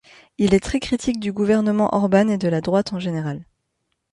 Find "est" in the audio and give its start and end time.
0.55-0.59